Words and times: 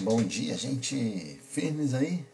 Bom 0.00 0.24
dia, 0.24 0.58
gente. 0.58 1.40
Firmes 1.48 1.94
aí? 1.94 2.26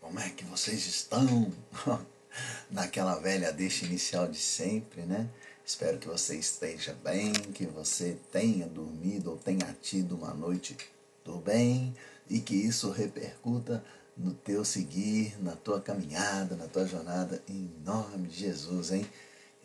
Como 0.00 0.18
é 0.18 0.28
que 0.30 0.44
vocês 0.44 0.84
estão? 0.86 1.52
Naquela 2.68 3.14
velha 3.20 3.52
deixa 3.52 3.86
inicial 3.86 4.26
de 4.26 4.38
sempre, 4.38 5.02
né? 5.02 5.30
Espero 5.64 5.98
que 5.98 6.08
você 6.08 6.36
esteja 6.36 6.92
bem, 6.94 7.32
que 7.32 7.64
você 7.64 8.18
tenha 8.32 8.66
dormido 8.66 9.30
ou 9.30 9.36
tenha 9.36 9.74
tido 9.80 10.16
uma 10.16 10.34
noite 10.34 10.76
do 11.24 11.36
bem 11.36 11.94
e 12.28 12.40
que 12.40 12.56
isso 12.56 12.90
repercuta 12.90 13.82
no 14.16 14.34
teu 14.34 14.64
seguir, 14.64 15.40
na 15.40 15.54
tua 15.54 15.80
caminhada, 15.80 16.56
na 16.56 16.66
tua 16.66 16.86
jornada, 16.86 17.40
em 17.48 17.70
nome 17.84 18.26
de 18.26 18.40
Jesus, 18.40 18.90
hein? 18.90 19.06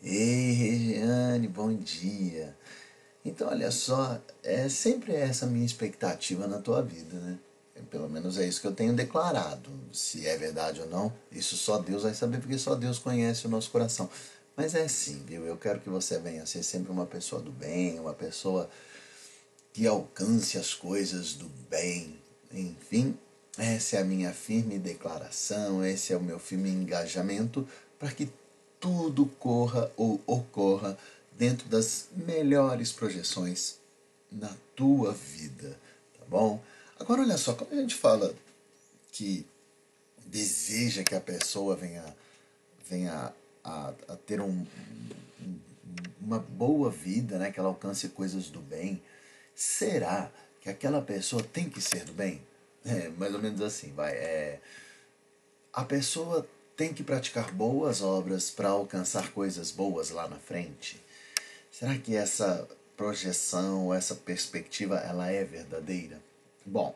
Ei, 0.03 0.51
Regiane, 0.51 1.47
bom 1.47 1.73
dia. 1.73 2.55
Então, 3.29 3.47
olha 3.47 3.69
só, 3.71 4.19
é 4.43 4.67
sempre 4.67 5.13
essa 5.13 5.45
minha 5.45 5.65
expectativa 5.65 6.47
na 6.47 6.59
tua 6.59 6.81
vida, 6.81 7.15
né? 7.17 7.37
Pelo 7.89 8.09
menos 8.09 8.37
é 8.37 8.45
isso 8.45 8.59
que 8.59 8.67
eu 8.67 8.73
tenho 8.73 8.93
declarado. 8.93 9.69
Se 9.93 10.27
é 10.27 10.37
verdade 10.37 10.81
ou 10.81 10.87
não, 10.87 11.13
isso 11.31 11.55
só 11.55 11.77
Deus 11.77 12.03
vai 12.03 12.13
saber, 12.13 12.39
porque 12.39 12.57
só 12.57 12.75
Deus 12.75 12.99
conhece 12.99 13.45
o 13.45 13.49
nosso 13.49 13.69
coração. 13.71 14.09
Mas 14.55 14.75
é 14.75 14.81
assim, 14.81 15.23
viu? 15.25 15.45
Eu 15.45 15.55
quero 15.55 15.79
que 15.79 15.89
você 15.89 16.19
venha 16.19 16.45
ser 16.45 16.63
sempre 16.63 16.91
uma 16.91 17.05
pessoa 17.05 17.41
do 17.41 17.51
bem, 17.51 17.99
uma 17.99 18.13
pessoa 18.13 18.69
que 19.71 19.87
alcance 19.87 20.57
as 20.57 20.73
coisas 20.73 21.33
do 21.33 21.47
bem. 21.69 22.19
Enfim, 22.51 23.17
essa 23.57 23.97
é 23.97 24.01
a 24.01 24.05
minha 24.05 24.33
firme 24.33 24.77
declaração, 24.77 25.85
esse 25.85 26.11
é 26.11 26.17
o 26.17 26.21
meu 26.21 26.39
firme 26.39 26.69
engajamento 26.69 27.67
para 27.97 28.11
que 28.11 28.29
tudo 28.79 29.25
corra 29.39 29.91
ou 29.95 30.19
ocorra 30.25 30.97
dentro 31.39 31.69
das 31.69 32.09
melhores 32.11 32.91
projeções 32.91 33.77
na 34.29 34.53
tua 34.75 35.13
vida, 35.13 35.79
tá 36.19 36.25
bom? 36.27 36.61
Agora 36.99 37.21
olha 37.21 37.37
só, 37.37 37.53
quando 37.53 37.71
a 37.71 37.81
gente 37.81 37.95
fala 37.95 38.35
que 39.13 39.47
deseja 40.25 41.01
que 41.01 41.15
a 41.15 41.21
pessoa 41.21 41.77
venha, 41.77 42.03
venha 42.89 43.33
a, 43.63 43.93
a 44.09 44.15
ter 44.17 44.41
um, 44.41 44.65
uma 46.19 46.39
boa 46.39 46.91
vida, 46.91 47.37
né? 47.37 47.53
que 47.53 47.59
ela 47.59 47.69
alcance 47.69 48.09
coisas 48.09 48.49
do 48.49 48.59
bem, 48.59 49.01
será 49.55 50.29
que 50.59 50.69
aquela 50.69 51.01
pessoa 51.01 51.41
tem 51.41 51.69
que 51.69 51.79
ser 51.79 52.03
do 52.03 52.11
bem? 52.11 52.41
É, 52.83 53.07
mais 53.17 53.33
ou 53.33 53.41
menos 53.41 53.61
assim, 53.61 53.93
vai. 53.93 54.11
É, 54.11 54.59
a 55.71 55.85
pessoa 55.85 56.45
tem 56.75 56.93
que 56.93 57.03
praticar 57.03 57.49
boas 57.53 58.01
obras 58.01 58.49
para 58.49 58.69
alcançar 58.69 59.31
coisas 59.31 59.71
boas 59.71 60.09
lá 60.09 60.27
na 60.27 60.37
frente. 60.37 61.01
Será 61.79 61.97
que 61.97 62.13
essa 62.13 62.67
projeção, 62.97 63.93
essa 63.93 64.13
perspectiva, 64.13 64.97
ela 64.97 65.31
é 65.31 65.45
verdadeira? 65.45 66.21
Bom, 66.65 66.93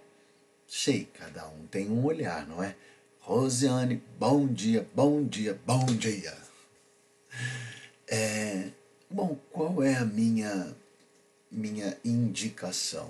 sei, 0.68 1.08
cada 1.18 1.48
um 1.48 1.66
tem 1.68 1.90
um 1.90 2.04
olhar, 2.04 2.46
não 2.46 2.62
é? 2.62 2.76
Rosiane, 3.22 4.04
bom 4.20 4.46
dia, 4.46 4.86
bom 4.94 5.24
dia, 5.24 5.58
bom 5.66 5.86
dia. 5.86 6.38
É, 8.10 8.72
bom, 9.10 9.40
qual 9.54 9.82
é 9.82 9.96
a 9.96 10.04
minha 10.04 10.76
minha 11.50 11.98
indicação? 12.04 13.10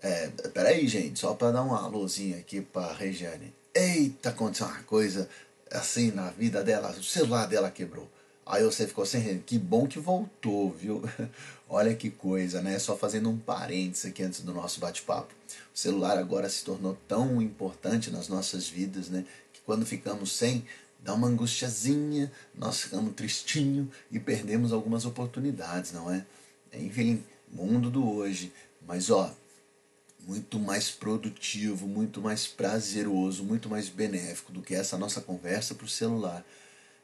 É, 0.00 0.28
peraí, 0.54 0.86
gente, 0.86 1.18
só 1.18 1.34
para 1.34 1.50
dar 1.50 1.64
um 1.64 1.74
alôzinho 1.74 2.38
aqui 2.38 2.60
para 2.60 2.92
Regiane. 2.92 3.52
Eita, 3.74 4.28
aconteceu 4.28 4.68
uma 4.68 4.84
coisa 4.84 5.28
assim 5.68 6.12
na 6.12 6.30
vida 6.30 6.62
dela, 6.62 6.92
o 6.92 7.02
celular 7.02 7.48
dela 7.48 7.72
quebrou. 7.72 8.08
Aí 8.46 8.62
você 8.62 8.86
ficou 8.86 9.06
sem 9.06 9.20
rede. 9.20 9.42
Que 9.46 9.58
bom 9.58 9.86
que 9.86 9.98
voltou, 9.98 10.70
viu? 10.70 11.02
Olha 11.68 11.94
que 11.94 12.10
coisa, 12.10 12.60
né? 12.60 12.78
Só 12.78 12.96
fazendo 12.96 13.30
um 13.30 13.38
parênteses 13.38 14.06
aqui 14.06 14.22
antes 14.22 14.40
do 14.40 14.52
nosso 14.52 14.80
bate-papo. 14.80 15.32
O 15.74 15.78
celular 15.78 16.18
agora 16.18 16.48
se 16.48 16.64
tornou 16.64 16.96
tão 17.08 17.40
importante 17.40 18.10
nas 18.10 18.28
nossas 18.28 18.68
vidas, 18.68 19.08
né? 19.08 19.24
Que 19.52 19.60
quando 19.62 19.86
ficamos 19.86 20.32
sem, 20.32 20.64
dá 21.00 21.14
uma 21.14 21.26
angustiazinha, 21.26 22.30
nós 22.54 22.82
ficamos 22.82 23.14
tristinho 23.14 23.90
e 24.10 24.20
perdemos 24.20 24.72
algumas 24.72 25.06
oportunidades, 25.06 25.92
não 25.92 26.12
é? 26.12 26.24
Enfim, 26.74 27.24
mundo 27.50 27.90
do 27.90 28.06
hoje. 28.06 28.52
Mas 28.86 29.08
ó, 29.08 29.34
muito 30.26 30.58
mais 30.58 30.90
produtivo, 30.90 31.86
muito 31.86 32.20
mais 32.20 32.46
prazeroso, 32.46 33.42
muito 33.42 33.70
mais 33.70 33.88
benéfico 33.88 34.52
do 34.52 34.60
que 34.60 34.74
essa 34.74 34.98
nossa 34.98 35.22
conversa 35.22 35.74
para 35.74 35.86
o 35.86 35.88
celular 35.88 36.44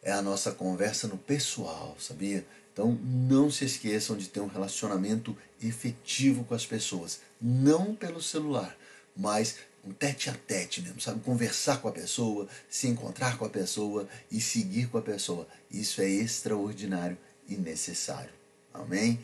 é 0.02 0.12
a 0.12 0.22
nossa 0.22 0.52
conversa 0.52 1.06
no 1.06 1.18
pessoal, 1.18 1.96
sabia? 1.98 2.44
Então 2.72 2.98
não 3.02 3.50
se 3.50 3.64
esqueçam 3.64 4.16
de 4.16 4.28
ter 4.28 4.40
um 4.40 4.46
relacionamento 4.46 5.36
efetivo 5.62 6.44
com 6.44 6.54
as 6.54 6.64
pessoas, 6.64 7.20
não 7.40 7.94
pelo 7.94 8.22
celular, 8.22 8.76
mas 9.16 9.56
um 9.84 9.92
tete 9.92 10.30
a 10.30 10.34
tete 10.34 10.82
mesmo, 10.82 11.00
sabe? 11.00 11.20
Conversar 11.20 11.80
com 11.80 11.88
a 11.88 11.92
pessoa, 11.92 12.48
se 12.68 12.86
encontrar 12.86 13.36
com 13.38 13.44
a 13.44 13.50
pessoa 13.50 14.08
e 14.30 14.40
seguir 14.40 14.88
com 14.88 14.98
a 14.98 15.02
pessoa. 15.02 15.46
Isso 15.70 16.00
é 16.00 16.08
extraordinário 16.08 17.18
e 17.48 17.56
necessário. 17.56 18.32
Amém? 18.72 19.18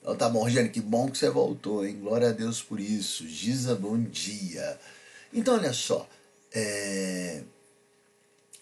Então 0.00 0.14
tá 0.16 0.28
bom, 0.28 0.42
Rogério, 0.42 0.70
que 0.70 0.80
bom 0.80 1.10
que 1.10 1.16
você 1.18 1.30
voltou, 1.30 1.86
hein? 1.86 1.98
Glória 1.98 2.28
a 2.28 2.32
Deus 2.32 2.62
por 2.62 2.78
isso. 2.78 3.26
Giza, 3.26 3.74
bom 3.74 3.98
dia. 3.98 4.78
Então, 5.32 5.54
olha 5.54 5.72
só, 5.72 6.08
é... 6.52 7.42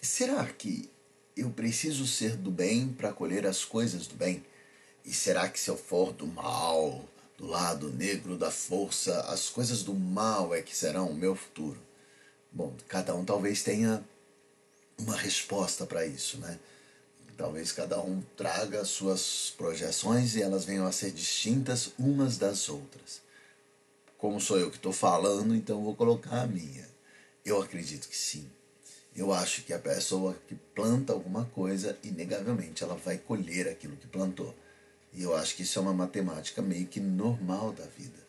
será 0.01 0.45
que 0.45 0.89
eu 1.35 1.49
preciso 1.49 2.05
ser 2.05 2.35
do 2.37 2.51
bem 2.51 2.89
para 2.89 3.13
colher 3.13 3.45
as 3.45 3.65
coisas 3.65 4.07
do 4.07 4.15
bem? 4.15 4.43
E 5.05 5.13
será 5.13 5.49
que 5.49 5.59
se 5.59 5.69
eu 5.69 5.77
for 5.77 6.13
do 6.13 6.27
mal, 6.27 7.03
do 7.37 7.45
lado 7.45 7.89
negro 7.89 8.37
da 8.37 8.51
força, 8.51 9.21
as 9.21 9.49
coisas 9.49 9.83
do 9.83 9.93
mal 9.93 10.53
é 10.53 10.61
que 10.61 10.75
serão 10.75 11.09
o 11.09 11.15
meu 11.15 11.35
futuro? 11.35 11.79
Bom, 12.51 12.73
cada 12.87 13.15
um 13.15 13.25
talvez 13.25 13.63
tenha 13.63 14.03
uma 14.97 15.17
resposta 15.17 15.85
para 15.85 16.05
isso, 16.05 16.37
né? 16.37 16.59
Talvez 17.35 17.71
cada 17.71 17.99
um 17.99 18.21
traga 18.37 18.85
suas 18.85 19.53
projeções 19.57 20.35
e 20.35 20.41
elas 20.41 20.65
venham 20.65 20.85
a 20.85 20.91
ser 20.91 21.11
distintas 21.11 21.91
umas 21.97 22.37
das 22.37 22.69
outras. 22.69 23.21
Como 24.17 24.39
sou 24.39 24.59
eu 24.59 24.69
que 24.69 24.77
estou 24.77 24.93
falando, 24.93 25.55
então 25.55 25.83
vou 25.83 25.95
colocar 25.95 26.41
a 26.41 26.47
minha. 26.47 26.87
Eu 27.43 27.61
acredito 27.61 28.07
que 28.07 28.15
sim. 28.15 28.49
Eu 29.15 29.31
acho 29.31 29.63
que 29.63 29.73
a 29.73 29.79
pessoa 29.79 30.35
que 30.47 30.55
planta 30.73 31.13
alguma 31.13 31.45
coisa, 31.45 31.97
inegavelmente, 32.03 32.83
ela 32.83 32.95
vai 32.95 33.17
colher 33.17 33.67
aquilo 33.67 33.95
que 33.95 34.07
plantou. 34.07 34.55
E 35.13 35.21
eu 35.21 35.35
acho 35.35 35.55
que 35.55 35.61
isso 35.61 35.77
é 35.77 35.81
uma 35.81 35.93
matemática 35.93 36.61
meio 36.61 36.87
que 36.87 36.99
normal 36.99 37.71
da 37.71 37.85
vida. 37.85 38.19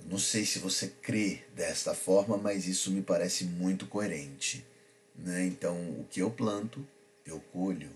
Eu 0.00 0.06
não 0.06 0.18
sei 0.18 0.44
se 0.44 0.58
você 0.58 0.88
crê 1.00 1.42
desta 1.54 1.94
forma, 1.94 2.36
mas 2.36 2.66
isso 2.66 2.90
me 2.90 3.02
parece 3.02 3.44
muito 3.44 3.86
coerente. 3.86 4.64
Né? 5.14 5.46
Então, 5.46 5.76
o 5.90 6.06
que 6.10 6.20
eu 6.20 6.30
planto, 6.30 6.84
eu 7.24 7.40
colho. 7.52 7.90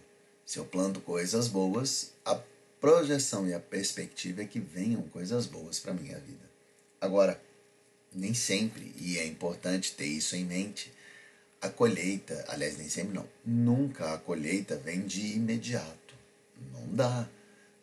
Se 0.47 0.59
eu 0.59 0.65
planto 0.65 1.01
coisas 1.01 1.49
boas, 1.49 2.13
a 2.25 2.41
projeção 2.81 3.47
e 3.47 3.53
a 3.53 3.61
perspectiva 3.61 4.43
é 4.43 4.47
que 4.47 4.61
venham 4.61 5.03
coisas 5.03 5.47
boas 5.47 5.81
para 5.81 5.93
minha 5.93 6.19
vida. 6.19 6.49
Agora, 7.01 7.41
nem 8.13 8.35
sempre, 8.35 8.93
e 8.97 9.19
é 9.19 9.27
importante 9.27 9.93
ter 9.95 10.07
isso 10.07 10.35
em 10.35 10.45
mente, 10.45 10.93
a 11.61 11.69
colheita, 11.69 12.45
aliás, 12.49 12.79
nem 12.79 12.89
sempre 12.89 13.15
não, 13.15 13.29
nunca 13.45 14.15
a 14.15 14.19
colheita 14.19 14.77
vem 14.77 15.07
de 15.07 15.35
imediato. 15.35 16.15
Não 16.73 16.95
dá. 16.95 17.29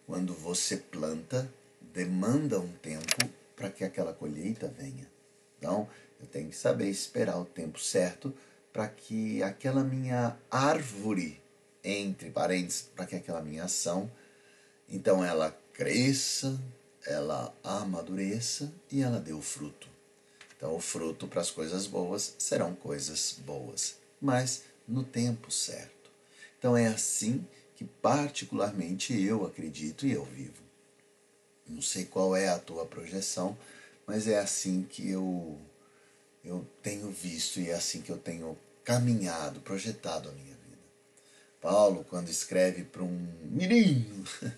Quando 0.05 0.33
você 0.33 0.77
planta, 0.77 1.51
demanda 1.93 2.59
um 2.59 2.71
tempo 2.73 3.29
para 3.55 3.69
que 3.69 3.83
aquela 3.83 4.13
colheita 4.13 4.67
venha. 4.67 5.07
Então, 5.57 5.87
eu 6.19 6.25
tenho 6.27 6.49
que 6.49 6.55
saber 6.55 6.89
esperar 6.89 7.37
o 7.39 7.45
tempo 7.45 7.79
certo 7.79 8.33
para 8.73 8.87
que 8.87 9.43
aquela 9.43 9.83
minha 9.83 10.37
árvore, 10.49 11.41
entre 11.83 12.29
parênteses, 12.29 12.89
para 12.95 13.05
que 13.05 13.15
aquela 13.15 13.41
minha 13.41 13.63
ação, 13.63 14.09
então 14.89 15.23
ela 15.23 15.55
cresça, 15.73 16.59
ela 17.05 17.53
amadureça 17.63 18.71
e 18.91 19.01
ela 19.01 19.19
dê 19.19 19.33
o 19.33 19.41
fruto. 19.41 19.87
Então, 20.57 20.75
o 20.75 20.79
fruto 20.79 21.27
para 21.27 21.41
as 21.41 21.51
coisas 21.51 21.85
boas 21.85 22.33
serão 22.39 22.73
coisas 22.73 23.37
boas, 23.45 23.97
mas 24.19 24.63
no 24.87 25.03
tempo 25.03 25.51
certo. 25.51 26.09
Então, 26.57 26.75
é 26.75 26.87
assim 26.87 27.45
que, 27.75 27.85
particularmente, 27.85 29.13
eu 29.21 29.45
acredito 29.45 30.07
e 30.07 30.11
eu 30.11 30.25
vivo. 30.25 30.63
Não 31.67 31.81
sei 31.81 32.05
qual 32.05 32.35
é 32.35 32.49
a 32.49 32.57
tua 32.57 32.85
projeção, 32.87 33.55
mas 34.07 34.27
é 34.27 34.39
assim 34.39 34.83
que 34.89 35.07
eu, 35.09 35.59
eu 36.43 36.65
tenho 36.81 37.11
visto 37.11 37.59
e 37.59 37.69
é 37.69 37.75
assim 37.75 38.01
que 38.01 38.11
eu 38.11 38.17
tenho 38.17 38.57
caminhado, 38.83 39.59
projetado 39.59 40.29
a 40.29 40.31
minha 40.31 40.45
vida. 40.45 40.57
Paulo, 41.61 42.05
quando 42.09 42.29
escreve 42.29 42.83
para 42.83 43.03
um 43.03 43.27
menino 43.51 44.23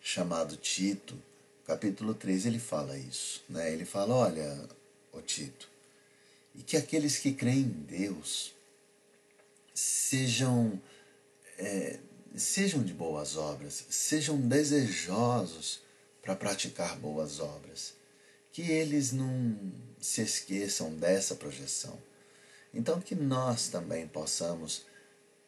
chamado 0.00 0.56
Tito, 0.56 1.16
capítulo 1.64 2.12
3, 2.12 2.46
ele 2.46 2.58
fala 2.58 2.98
isso. 2.98 3.44
Né? 3.48 3.72
Ele 3.72 3.84
fala: 3.84 4.14
olha, 4.14 4.68
Tito, 5.22 5.68
e 6.54 6.62
que 6.62 6.76
aqueles 6.76 7.18
que 7.18 7.32
creem 7.32 7.60
em 7.60 7.68
Deus 7.68 8.52
sejam, 9.74 10.80
é, 11.56 11.98
sejam 12.34 12.82
de 12.82 12.92
boas 12.92 13.36
obras, 13.36 13.84
sejam 13.90 14.40
desejosos 14.40 15.80
para 16.22 16.34
praticar 16.34 16.98
boas 16.98 17.40
obras, 17.40 17.94
que 18.52 18.62
eles 18.62 19.12
não 19.12 19.56
se 20.00 20.20
esqueçam 20.20 20.94
dessa 20.94 21.34
projeção. 21.34 21.98
Então, 22.74 23.00
que 23.00 23.14
nós 23.14 23.68
também 23.68 24.06
possamos 24.06 24.84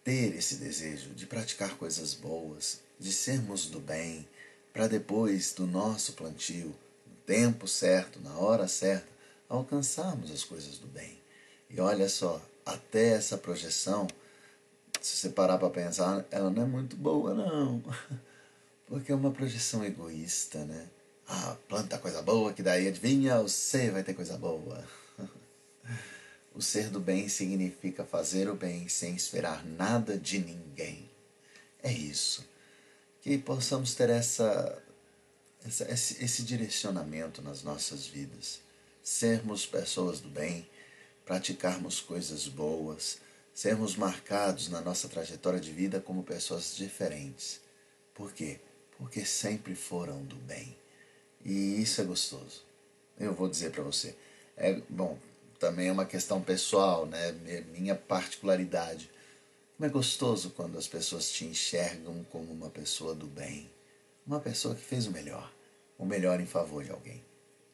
ter 0.02 0.34
esse 0.34 0.56
desejo 0.56 1.10
de 1.10 1.26
praticar 1.26 1.76
coisas 1.76 2.14
boas, 2.14 2.80
de 2.98 3.12
sermos 3.12 3.66
do 3.66 3.80
bem, 3.80 4.26
para 4.72 4.86
depois 4.86 5.52
do 5.52 5.66
nosso 5.66 6.14
plantio, 6.14 6.74
no 7.06 7.16
tempo 7.26 7.66
certo, 7.68 8.20
na 8.20 8.38
hora 8.38 8.66
certa, 8.66 9.08
alcançarmos 9.50 10.30
as 10.30 10.44
coisas 10.44 10.78
do 10.78 10.86
bem. 10.86 11.18
E 11.68 11.80
olha 11.80 12.08
só, 12.08 12.40
até 12.64 13.14
essa 13.14 13.36
projeção, 13.36 14.06
se 15.00 15.16
você 15.16 15.28
parar 15.28 15.58
para 15.58 15.68
pensar, 15.68 16.24
ela 16.30 16.50
não 16.50 16.62
é 16.62 16.66
muito 16.66 16.96
boa, 16.96 17.34
não. 17.34 17.82
Porque 18.86 19.12
é 19.12 19.14
uma 19.14 19.32
projeção 19.32 19.84
egoísta, 19.84 20.64
né? 20.64 20.88
Ah, 21.28 21.56
planta 21.68 21.98
coisa 21.98 22.22
boa, 22.22 22.52
que 22.52 22.62
daí 22.62 22.88
adivinha, 22.88 23.40
você 23.42 23.90
vai 23.90 24.02
ter 24.02 24.14
coisa 24.14 24.38
boa. 24.38 24.82
O 26.52 26.60
ser 26.60 26.90
do 26.90 26.98
bem 26.98 27.28
significa 27.28 28.04
fazer 28.04 28.48
o 28.48 28.56
bem 28.56 28.88
sem 28.88 29.14
esperar 29.14 29.64
nada 29.64 30.18
de 30.18 30.40
ninguém. 30.40 31.08
É 31.80 31.92
isso. 31.92 32.44
Que 33.22 33.38
possamos 33.38 33.94
ter 33.94 34.10
essa, 34.10 34.82
essa 35.64 35.90
esse, 35.90 36.22
esse 36.22 36.42
direcionamento 36.42 37.40
nas 37.40 37.62
nossas 37.62 38.04
vidas. 38.04 38.60
Sermos 39.10 39.66
pessoas 39.66 40.20
do 40.20 40.28
bem, 40.28 40.64
praticarmos 41.26 42.00
coisas 42.00 42.46
boas, 42.46 43.18
sermos 43.52 43.96
marcados 43.96 44.68
na 44.68 44.80
nossa 44.80 45.08
trajetória 45.08 45.58
de 45.58 45.72
vida 45.72 46.00
como 46.00 46.22
pessoas 46.22 46.76
diferentes. 46.76 47.60
Por 48.14 48.32
quê? 48.32 48.60
Porque 48.96 49.24
sempre 49.24 49.74
foram 49.74 50.22
do 50.22 50.36
bem. 50.36 50.76
E 51.44 51.82
isso 51.82 52.00
é 52.00 52.04
gostoso. 52.04 52.62
Eu 53.18 53.34
vou 53.34 53.48
dizer 53.48 53.72
para 53.72 53.82
você. 53.82 54.14
É 54.56 54.80
bom, 54.88 55.18
também 55.58 55.88
é 55.88 55.92
uma 55.92 56.06
questão 56.06 56.40
pessoal, 56.40 57.04
né? 57.04 57.32
Minha 57.72 57.96
particularidade. 57.96 59.10
Como 59.76 59.90
é 59.90 59.92
gostoso 59.92 60.50
quando 60.50 60.78
as 60.78 60.86
pessoas 60.86 61.32
te 61.32 61.44
enxergam 61.44 62.24
como 62.30 62.52
uma 62.52 62.70
pessoa 62.70 63.12
do 63.12 63.26
bem, 63.26 63.68
uma 64.24 64.38
pessoa 64.38 64.76
que 64.76 64.84
fez 64.84 65.08
o 65.08 65.10
melhor, 65.10 65.52
o 65.98 66.06
melhor 66.06 66.40
em 66.40 66.46
favor 66.46 66.84
de 66.84 66.92
alguém. 66.92 67.24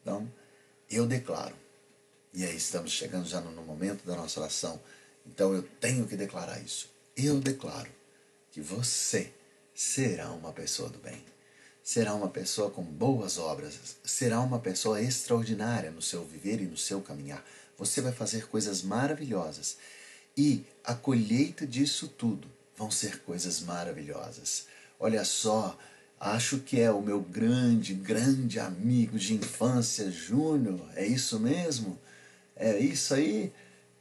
Então, 0.01 0.27
eu 0.89 1.05
declaro. 1.05 1.55
E 2.33 2.45
aí 2.45 2.55
estamos 2.55 2.91
chegando 2.91 3.27
já 3.27 3.41
no 3.41 3.63
momento 3.63 4.05
da 4.05 4.15
nossa 4.15 4.39
oração. 4.39 4.79
Então 5.25 5.53
eu 5.53 5.63
tenho 5.63 6.07
que 6.07 6.15
declarar 6.15 6.59
isso. 6.59 6.89
Eu 7.15 7.39
declaro 7.39 7.89
que 8.51 8.61
você 8.61 9.31
será 9.73 10.31
uma 10.31 10.51
pessoa 10.51 10.89
do 10.89 10.99
bem 10.99 11.23
será 11.87 12.13
uma 12.13 12.27
pessoa 12.27 12.69
com 12.69 12.83
boas 12.83 13.37
obras, 13.37 13.95
será 14.03 14.41
uma 14.41 14.59
pessoa 14.59 15.01
extraordinária 15.01 15.89
no 15.89 16.01
seu 16.01 16.21
viver 16.25 16.59
e 16.59 16.65
no 16.65 16.75
seu 16.75 16.99
caminhar. 16.99 17.41
Você 17.77 18.01
vai 18.01 18.11
fazer 18.11 18.49
coisas 18.49 18.81
maravilhosas 18.81 19.77
e 20.35 20.65
a 20.83 20.93
colheita 20.93 21.65
disso 21.65 22.09
tudo 22.09 22.45
vão 22.75 22.91
ser 22.91 23.21
coisas 23.21 23.61
maravilhosas. 23.61 24.65
Olha 24.99 25.23
só, 25.23 25.79
acho 26.19 26.59
que 26.59 26.79
é 26.79 26.91
o 26.91 27.01
meu 27.01 27.21
grande, 27.21 27.93
grande 27.93 28.59
amigo 28.59 29.17
de 29.17 29.33
infância, 29.33 30.11
Júnior. 30.11 30.81
É 30.95 31.05
isso 31.05 31.39
mesmo? 31.39 31.99
É 32.55 32.77
isso 32.79 33.13
aí? 33.13 33.51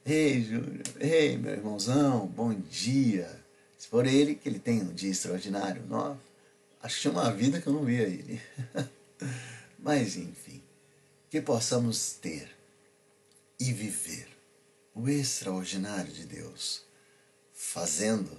Ei, 0.04 0.42
Júnior. 0.42 0.82
Ei, 0.98 1.36
meu 1.36 1.52
irmãozão, 1.52 2.26
bom 2.26 2.54
dia. 2.54 3.28
Se 3.76 3.88
for 3.88 4.06
ele, 4.06 4.34
que 4.34 4.48
ele 4.48 4.58
tem 4.58 4.80
um 4.82 4.94
dia 4.94 5.10
extraordinário. 5.10 5.82
Nossa, 5.88 6.18
Acho 6.86 6.94
que 6.94 7.00
tinha 7.02 7.12
uma 7.12 7.32
vida 7.32 7.60
que 7.60 7.66
eu 7.66 7.72
não 7.72 7.84
via 7.84 8.04
ele. 8.04 8.40
Mas, 9.76 10.16
enfim, 10.16 10.62
que 11.28 11.40
possamos 11.40 12.12
ter 12.12 12.48
e 13.58 13.72
viver 13.72 14.28
o 14.94 15.08
extraordinário 15.08 16.12
de 16.12 16.24
Deus, 16.26 16.82
fazendo, 17.52 18.30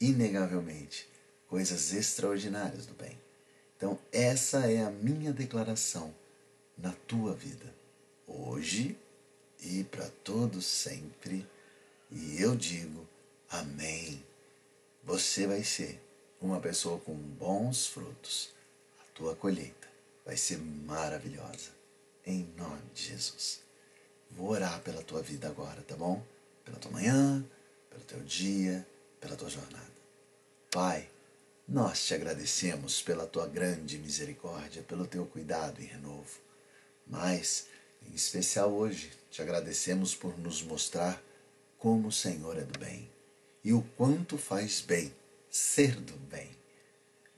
inegavelmente, 0.00 1.08
coisas 1.52 1.92
extraordinárias 1.92 2.86
do 2.86 2.94
bem. 2.94 3.20
Então, 3.76 3.98
essa 4.10 4.72
é 4.72 4.82
a 4.82 4.90
minha 4.90 5.34
declaração 5.34 6.14
na 6.78 6.92
tua 7.06 7.34
vida, 7.34 7.74
hoje 8.26 8.96
e 9.60 9.84
para 9.84 10.08
todos 10.24 10.64
sempre. 10.64 11.46
E 12.10 12.40
eu 12.40 12.56
digo: 12.56 13.06
Amém. 13.50 14.24
Você 15.04 15.46
vai 15.46 15.62
ser 15.62 16.00
uma 16.40 16.58
pessoa 16.58 16.98
com 17.00 17.12
bons 17.14 17.86
frutos, 17.86 18.48
a 18.98 19.14
tua 19.14 19.36
colheita 19.36 19.88
vai 20.24 20.38
ser 20.38 20.56
maravilhosa. 20.56 21.68
Em 22.24 22.44
nome 22.56 22.80
de 22.94 23.08
Jesus. 23.08 23.60
Vou 24.30 24.52
orar 24.52 24.80
pela 24.80 25.02
tua 25.02 25.20
vida 25.20 25.48
agora, 25.48 25.82
tá 25.82 25.96
bom? 25.96 26.24
Pela 26.64 26.78
tua 26.78 26.92
manhã, 26.92 27.44
pelo 27.90 28.04
teu 28.04 28.20
dia, 28.20 28.86
pela 29.20 29.36
tua 29.36 29.50
jornada. 29.50 29.92
Pai, 30.70 31.11
nós 31.72 32.04
te 32.04 32.12
agradecemos 32.12 33.00
pela 33.00 33.26
tua 33.26 33.46
grande 33.46 33.96
misericórdia, 33.96 34.82
pelo 34.82 35.06
teu 35.06 35.24
cuidado 35.24 35.80
e 35.80 35.86
renovo. 35.86 36.38
Mas, 37.06 37.66
em 38.06 38.14
especial 38.14 38.70
hoje, 38.70 39.10
te 39.30 39.40
agradecemos 39.40 40.14
por 40.14 40.38
nos 40.38 40.62
mostrar 40.62 41.22
como 41.78 42.08
o 42.08 42.12
Senhor 42.12 42.58
é 42.58 42.60
do 42.60 42.78
bem 42.78 43.08
e 43.64 43.72
o 43.72 43.80
quanto 43.96 44.36
faz 44.36 44.82
bem 44.82 45.14
ser 45.50 45.98
do 45.98 46.12
bem. 46.28 46.50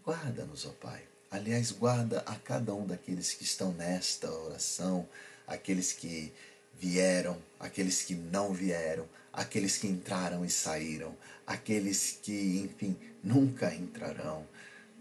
Guarda-nos, 0.05 0.67
ó 0.67 0.71
Pai. 0.81 1.05
Aliás, 1.31 1.71
guarda 1.71 2.19
a 2.27 2.35
cada 2.35 2.75
um 2.75 2.85
daqueles 2.85 3.35
que 3.35 3.45
estão 3.45 3.71
nesta 3.73 4.29
oração, 4.33 5.09
aqueles 5.47 5.93
que 5.93 6.33
vieram, 6.81 7.37
aqueles 7.59 8.03
que 8.03 8.15
não 8.15 8.53
vieram, 8.53 9.09
aqueles 9.33 9.77
que 9.77 9.87
entraram 9.87 10.45
e 10.45 10.51
saíram, 10.51 11.17
aqueles 11.47 12.19
que, 12.23 12.61
enfim, 12.65 12.97
nunca 13.23 13.75
entrarão. 13.75 14.47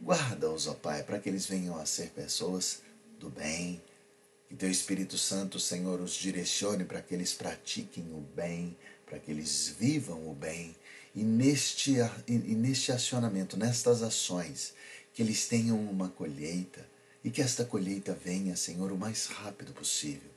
Guarda-os, 0.02 0.68
ó 0.68 0.74
Pai, 0.74 1.04
para 1.04 1.20
que 1.20 1.30
eles 1.30 1.46
venham 1.46 1.78
a 1.80 1.86
ser 1.86 2.10
pessoas 2.10 2.81
do 3.20 3.30
bem. 3.30 3.81
Que 4.50 4.56
Teu 4.56 4.70
Espírito 4.70 5.18
Santo, 5.18 5.60
Senhor, 5.60 6.02
os 6.02 6.14
direcione 6.14 6.84
para 6.84 7.02
que 7.02 7.14
eles 7.14 7.34
pratiquem 7.34 8.04
o 8.12 8.22
bem, 8.36 8.78
para 9.06 9.19
que 9.19 9.31
eles 9.31 9.74
vivam 9.80 10.30
o 10.30 10.34
bem 10.34 10.76
e 11.16 11.24
neste, 11.24 11.96
e 12.28 12.56
neste 12.56 12.92
acionamento, 12.92 13.56
nestas 13.56 14.02
ações, 14.02 14.74
que 15.14 15.22
eles 15.22 15.48
tenham 15.48 15.80
uma 15.80 16.10
colheita 16.10 16.86
e 17.24 17.30
que 17.30 17.42
esta 17.42 17.64
colheita 17.64 18.14
venha, 18.14 18.56
Senhor, 18.56 18.92
o 18.92 18.98
mais 18.98 19.28
rápido 19.28 19.74
possível. 19.74 20.32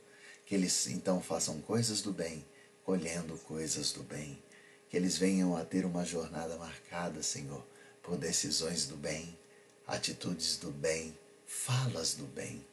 Que 0.47 0.55
eles 0.55 0.87
então 0.87 1.21
façam 1.21 1.61
coisas 1.61 2.01
do 2.01 2.11
bem, 2.11 2.43
colhendo 2.83 3.37
coisas 3.39 3.91
do 3.91 4.01
bem. 4.01 4.41
Que 4.89 4.97
eles 4.97 5.15
venham 5.15 5.55
a 5.55 5.63
ter 5.63 5.85
uma 5.85 6.03
jornada 6.03 6.57
marcada, 6.57 7.21
Senhor, 7.21 7.63
por 8.01 8.17
decisões 8.17 8.87
do 8.87 8.97
bem, 8.97 9.37
atitudes 9.85 10.57
do 10.57 10.71
bem, 10.71 11.15
falas 11.45 12.15
do 12.15 12.25
bem. 12.25 12.65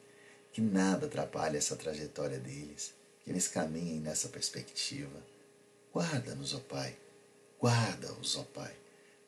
Que 0.51 0.59
nada 0.59 1.05
atrapalhe 1.05 1.57
essa 1.57 1.75
trajetória 1.75 2.39
deles. 2.39 2.95
Que 3.23 3.29
eles 3.29 3.47
caminhem 3.47 3.99
nessa 3.99 4.29
perspectiva. 4.29 5.21
Guarda-nos, 5.93 6.55
ó 6.55 6.59
Pai 6.61 6.97
Guarda-os, 7.65 8.35
ó 8.37 8.43
Pai, 8.43 8.71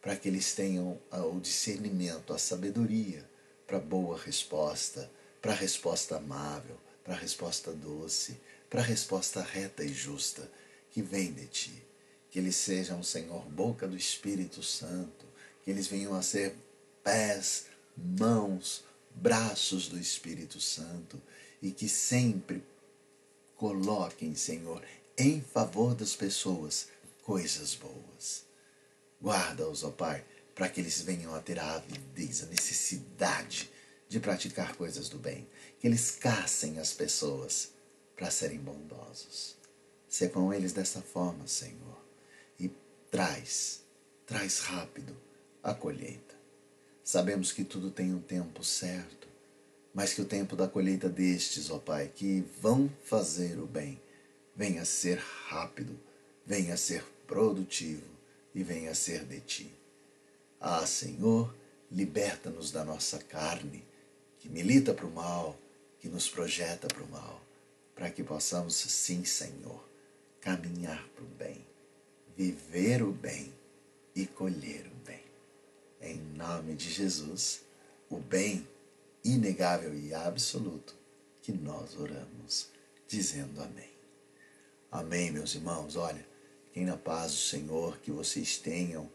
para 0.01 0.15
que 0.15 0.27
eles 0.27 0.53
tenham 0.53 0.99
o 1.11 1.39
discernimento, 1.39 2.33
a 2.33 2.37
sabedoria 2.37 3.27
para 3.65 3.79
boa 3.79 4.17
resposta, 4.17 5.09
para 5.41 5.53
resposta 5.53 6.17
amável, 6.17 6.77
para 7.07 7.15
resposta 7.15 7.71
doce, 7.71 8.37
para 8.69 8.81
resposta 8.81 9.41
reta 9.41 9.81
e 9.81 9.93
justa 9.93 10.51
que 10.91 11.01
vem 11.01 11.31
de 11.31 11.47
Ti. 11.47 11.83
Que 12.29 12.37
eles 12.37 12.57
sejam, 12.57 13.01
Senhor, 13.01 13.45
boca 13.45 13.87
do 13.87 13.95
Espírito 13.95 14.61
Santo, 14.61 15.25
que 15.63 15.71
eles 15.71 15.87
venham 15.87 16.13
a 16.13 16.21
ser 16.21 16.53
pés, 17.01 17.67
mãos, 17.95 18.83
braços 19.15 19.87
do 19.87 19.97
Espírito 19.97 20.59
Santo 20.59 21.19
e 21.61 21.71
que 21.71 21.87
sempre 21.87 22.61
coloquem, 23.55 24.35
Senhor, 24.35 24.83
em 25.17 25.39
favor 25.39 25.95
das 25.95 26.13
pessoas 26.13 26.89
coisas 27.23 27.73
boas. 27.73 28.43
Guarda-os, 29.21 29.85
ó 29.85 29.91
Pai, 29.91 30.25
para 30.53 30.67
que 30.67 30.81
eles 30.81 31.01
venham 31.01 31.33
a 31.33 31.39
ter 31.39 31.57
a 31.57 31.75
avidez, 31.75 32.43
a 32.43 32.47
necessidade 32.47 33.71
de 34.07 34.19
praticar 34.19 34.75
coisas 34.75 35.09
do 35.09 35.17
bem. 35.17 35.47
Que 35.79 35.87
eles 35.87 36.11
caçem 36.11 36.79
as 36.79 36.93
pessoas 36.93 37.71
para 38.15 38.31
serem 38.31 38.59
bondosos. 38.59 39.55
Sê 40.07 40.29
com 40.29 40.53
eles 40.53 40.73
dessa 40.73 41.01
forma, 41.01 41.47
Senhor, 41.47 42.01
e 42.59 42.71
traz, 43.11 43.83
traz 44.25 44.59
rápido 44.59 45.15
a 45.61 45.73
colheita. 45.73 46.35
Sabemos 47.03 47.51
que 47.51 47.63
tudo 47.63 47.91
tem 47.91 48.13
um 48.13 48.19
tempo 48.19 48.63
certo, 48.63 49.27
mas 49.93 50.13
que 50.13 50.21
o 50.21 50.25
tempo 50.25 50.55
da 50.55 50.67
colheita 50.67 51.09
destes, 51.09 51.69
ó 51.69 51.77
Pai, 51.77 52.11
que 52.13 52.43
vão 52.61 52.89
fazer 53.03 53.59
o 53.59 53.65
bem, 53.65 54.01
venha 54.55 54.85
ser 54.85 55.17
rápido, 55.17 55.99
venha 56.45 56.75
ser 56.77 57.03
produtivo 57.25 58.09
e 58.53 58.63
venha 58.63 58.95
ser 58.95 59.25
de 59.25 59.39
ti. 59.39 59.71
Ah, 60.59 60.85
Senhor, 60.85 61.53
liberta-nos 61.91 62.71
da 62.71 62.83
nossa 62.83 63.19
carne, 63.19 63.83
que 64.47 64.53
milita 64.53 64.93
para 64.93 65.05
o 65.05 65.11
mal, 65.11 65.59
que 65.99 66.07
nos 66.07 66.29
projeta 66.29 66.87
para 66.87 67.03
o 67.03 67.07
mal. 67.09 67.41
para 67.93 68.11
que 68.11 68.23
possamos, 68.23 68.75
sim, 68.75 69.25
Senhor, 69.25 69.83
caminhar 70.39 71.03
para 71.15 71.23
o 71.23 71.27
bem, 71.27 71.65
viver 72.35 73.01
o 73.01 73.11
bem 73.11 73.51
e 74.15 74.27
colher 74.27 74.85
o 74.85 74.95
bem. 75.03 75.23
Em 75.99 76.15
nome 76.37 76.75
de 76.75 76.91
Jesus, 76.91 77.61
o 78.07 78.19
bem 78.19 78.67
inegável 79.23 79.97
e 79.97 80.13
absoluto 80.13 80.95
que 81.41 81.51
nós 81.51 81.97
oramos, 81.97 82.69
dizendo 83.07 83.59
amém. 83.59 83.89
Amém, 84.91 85.31
meus 85.31 85.55
irmãos. 85.55 85.95
Olha, 85.95 86.23
quem 86.71 86.85
na 86.85 86.97
paz 86.97 87.31
do 87.31 87.39
Senhor, 87.39 87.97
que 87.97 88.11
vocês 88.11 88.59
tenham 88.59 89.09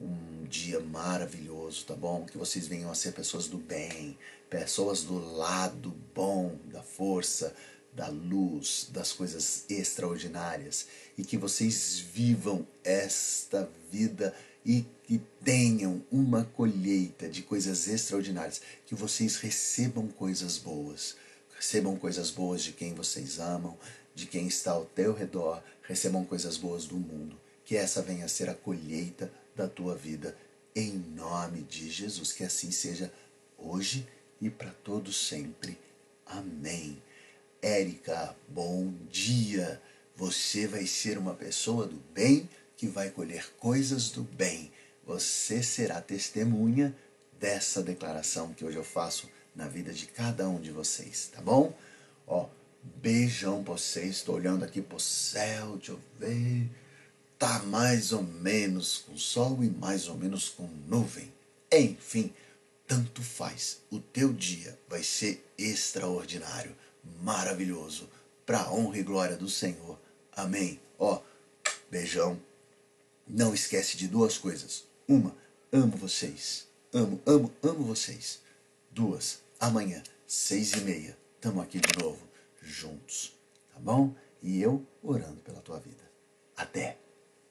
um 0.00 0.44
dia 0.44 0.80
maravilhoso, 0.80 1.84
tá 1.86 1.94
bom? 1.94 2.24
Que 2.24 2.38
vocês 2.38 2.66
venham 2.66 2.90
a 2.90 2.94
ser 2.94 3.12
pessoas 3.12 3.46
do 3.48 3.58
bem, 3.58 4.16
pessoas 4.50 5.02
do 5.02 5.18
lado 5.36 5.94
bom, 6.14 6.58
da 6.66 6.82
força, 6.82 7.54
da 7.92 8.08
luz, 8.08 8.88
das 8.92 9.12
coisas 9.12 9.64
extraordinárias. 9.68 10.86
E 11.16 11.24
que 11.24 11.36
vocês 11.36 11.98
vivam 11.98 12.66
esta 12.84 13.68
vida 13.90 14.34
e 14.64 14.84
que 15.04 15.20
tenham 15.44 16.04
uma 16.10 16.44
colheita 16.44 17.28
de 17.28 17.42
coisas 17.42 17.86
extraordinárias, 17.86 18.60
que 18.84 18.94
vocês 18.94 19.36
recebam 19.36 20.08
coisas 20.08 20.58
boas, 20.58 21.16
recebam 21.54 21.96
coisas 21.96 22.30
boas 22.30 22.64
de 22.64 22.72
quem 22.72 22.92
vocês 22.92 23.38
amam, 23.38 23.78
de 24.12 24.26
quem 24.26 24.48
está 24.48 24.72
ao 24.72 24.84
teu 24.84 25.14
redor, 25.14 25.62
recebam 25.82 26.24
coisas 26.24 26.56
boas 26.56 26.84
do 26.84 26.96
mundo, 26.96 27.38
que 27.64 27.76
essa 27.76 28.02
venha 28.02 28.24
a 28.24 28.28
ser 28.28 28.50
a 28.50 28.54
colheita 28.54 29.30
da 29.56 29.66
tua 29.66 29.96
vida, 29.96 30.36
em 30.74 30.92
nome 30.92 31.62
de 31.62 31.90
Jesus, 31.90 32.32
que 32.32 32.44
assim 32.44 32.70
seja 32.70 33.10
hoje 33.56 34.06
e 34.40 34.50
para 34.50 34.70
todos 34.70 35.16
sempre. 35.28 35.78
Amém. 36.26 37.02
Érica, 37.62 38.36
bom 38.46 38.92
dia. 39.10 39.80
Você 40.14 40.66
vai 40.66 40.86
ser 40.86 41.16
uma 41.16 41.34
pessoa 41.34 41.86
do 41.86 41.96
bem 42.12 42.48
que 42.76 42.86
vai 42.86 43.10
colher 43.10 43.50
coisas 43.58 44.10
do 44.10 44.22
bem. 44.22 44.70
Você 45.06 45.62
será 45.62 46.00
testemunha 46.00 46.94
dessa 47.40 47.82
declaração 47.82 48.52
que 48.52 48.64
hoje 48.64 48.76
eu 48.76 48.84
faço 48.84 49.28
na 49.54 49.66
vida 49.66 49.92
de 49.92 50.06
cada 50.06 50.46
um 50.48 50.60
de 50.60 50.70
vocês, 50.70 51.30
tá 51.32 51.40
bom? 51.40 51.74
Ó, 52.26 52.48
beijão 52.82 53.64
pra 53.64 53.74
vocês. 53.74 54.16
Estou 54.16 54.34
olhando 54.34 54.64
aqui 54.64 54.82
pro 54.82 55.00
céu, 55.00 55.76
deixa 55.76 55.92
eu 55.92 56.00
ver. 56.18 56.68
Tá 57.38 57.58
mais 57.60 58.12
ou 58.12 58.22
menos 58.22 58.98
com 58.98 59.16
sol 59.16 59.62
e 59.62 59.68
mais 59.68 60.08
ou 60.08 60.16
menos 60.16 60.48
com 60.48 60.66
nuvem. 60.86 61.32
Enfim, 61.70 62.32
tanto 62.86 63.22
faz. 63.22 63.82
O 63.90 64.00
teu 64.00 64.32
dia 64.32 64.78
vai 64.88 65.02
ser 65.02 65.44
extraordinário, 65.58 66.74
maravilhoso, 67.22 68.08
para 68.46 68.70
honra 68.72 68.98
e 68.98 69.02
glória 69.02 69.36
do 69.36 69.50
Senhor. 69.50 69.98
Amém. 70.32 70.80
Ó, 70.98 71.20
beijão. 71.90 72.40
Não 73.26 73.52
esquece 73.52 73.96
de 73.96 74.08
duas 74.08 74.38
coisas. 74.38 74.84
Uma, 75.06 75.36
amo 75.72 75.96
vocês. 75.96 76.66
Amo, 76.92 77.20
amo, 77.26 77.52
amo 77.62 77.84
vocês. 77.84 78.40
Duas, 78.90 79.40
amanhã, 79.60 80.02
seis 80.26 80.72
e 80.72 80.80
meia, 80.80 81.18
estamos 81.34 81.62
aqui 81.62 81.78
de 81.78 82.02
novo, 82.02 82.26
juntos. 82.62 83.34
Tá 83.74 83.78
bom? 83.80 84.14
E 84.42 84.62
eu 84.62 84.86
orando 85.02 85.40
pela 85.42 85.60
tua 85.60 85.78
vida. 85.80 86.02
Até! 86.56 87.05